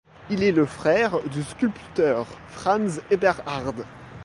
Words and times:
Il 0.31 0.41
est 0.41 0.51
le 0.51 0.65
frère 0.65 1.21
du 1.29 1.43
sculpteur 1.43 2.25
Franz 2.47 3.03
Eberhard. 3.11 3.75